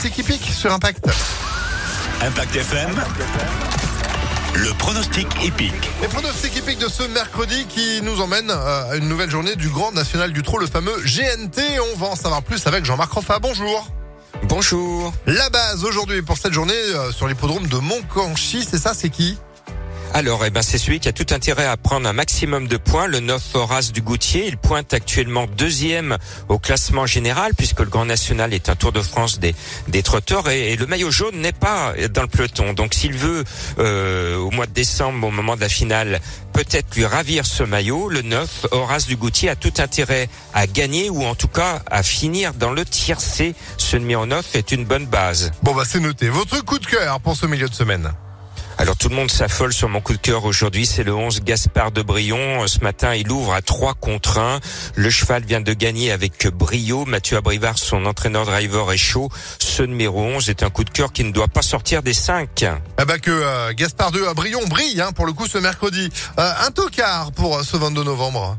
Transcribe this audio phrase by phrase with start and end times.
[0.00, 1.04] pronostic hippique sur Impact.
[2.22, 2.90] Impact FM.
[4.54, 5.90] Le pronostic épique.
[6.00, 9.92] Les pronostics hippiques de ce mercredi qui nous emmène à une nouvelle journée du Grand
[9.92, 11.60] National du Trot, le fameux GNT.
[11.92, 13.40] On va en savoir plus avec Jean-Marc Roffa.
[13.40, 13.88] Bonjour.
[14.44, 15.12] Bonjour.
[15.26, 19.36] La base aujourd'hui pour cette journée euh, sur l'hippodrome de Montcanchi, c'est ça, c'est qui?
[20.12, 23.06] Alors, eh ben, c'est celui qui a tout intérêt à prendre un maximum de points.
[23.06, 26.18] Le 9 Horace du Goutier, il pointe actuellement deuxième
[26.48, 29.54] au classement général puisque le Grand National est un Tour de France des,
[29.88, 32.72] des trotteurs et, le maillot jaune n'est pas dans le peloton.
[32.72, 33.44] Donc, s'il veut,
[33.78, 36.20] euh, au mois de décembre, au moment de la finale,
[36.52, 41.08] peut-être lui ravir ce maillot, le 9 Horace du Goutier a tout intérêt à gagner
[41.08, 43.54] ou en tout cas à finir dans le tiercé.
[43.76, 45.52] Ce numéro 9 est une bonne base.
[45.62, 46.28] Bon, bah, c'est noté.
[46.28, 48.10] Votre coup de cœur pour ce milieu de semaine
[48.80, 51.92] alors tout le monde s'affole sur mon coup de cœur aujourd'hui, c'est le 11 Gaspard
[51.92, 52.66] de Brion.
[52.66, 54.58] Ce matin, il ouvre à 3 contre 1.
[54.94, 57.04] Le cheval vient de gagner avec brio.
[57.04, 59.28] Mathieu Abrivard, son entraîneur driver est chaud.
[59.58, 62.64] Ce numéro 11 est un coup de cœur qui ne doit pas sortir des 5.
[62.96, 66.08] Ah bah que euh, Gaspard de Brion brille hein, pour le coup ce mercredi.
[66.38, 68.56] Euh, un tocard pour euh, ce 22 novembre.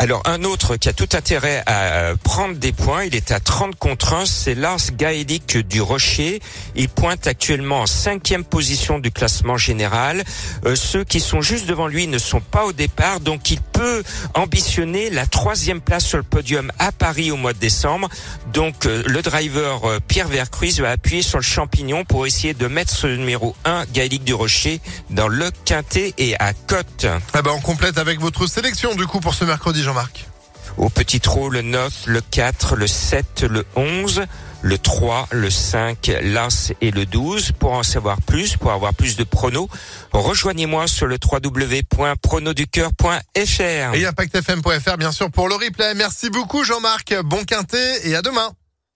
[0.00, 3.40] Alors un autre qui a tout intérêt à euh, prendre des points, il est à
[3.40, 6.40] 30 contre 1, c'est Lars Gaelic du Rocher.
[6.76, 10.22] Il pointe actuellement en cinquième position du classement général.
[10.66, 14.04] Euh, ceux qui sont juste devant lui ne sont pas au départ, donc il peut
[14.34, 18.08] ambitionner la troisième place sur le podium à Paris au mois de décembre.
[18.52, 22.94] Donc euh, le driver Pierre Vercruise va appuyer sur le champignon pour essayer de mettre
[22.94, 27.06] ce numéro 1, Gaelic du Rocher, dans le quintet et à cote.
[27.34, 30.28] Ah ben on complète avec votre sélection du coup pour ce mercredi Jean-Marc
[30.76, 34.26] Au petit trot, le 9, le 4, le 7, le 11,
[34.60, 37.52] le 3, le 5, l'As et le 12.
[37.52, 39.70] Pour en savoir plus, pour avoir plus de pronos,
[40.12, 43.94] rejoignez-moi sur le www.pronoducœur.fr.
[43.94, 45.94] Et impactfm.fr bien sûr pour le replay.
[45.94, 48.50] Merci beaucoup Jean-Marc, bon quintet et à demain.